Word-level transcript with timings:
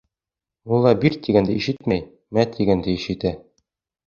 Мулла 0.71 0.93
«бир» 1.03 1.17
тигәнде 1.27 1.57
ишетмәй, 1.59 2.01
«мә» 2.39 2.47
тигәнде 2.57 2.97
ишетә. 2.97 3.35